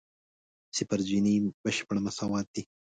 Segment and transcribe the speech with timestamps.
[0.77, 2.63] صفر جیني بشپړ مساوات دی.